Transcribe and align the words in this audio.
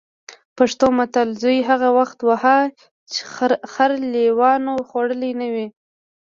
پښتو 0.57 0.85
متل: 0.97 1.27
زوی 1.41 1.57
هغه 1.69 1.89
وخت 1.97 2.17
وهه 2.29 2.57
چې 3.11 3.21
خر 3.73 3.91
لېوانو 4.13 4.73
خوړلی 4.87 5.31
نه 5.41 5.47
وي. 5.53 5.67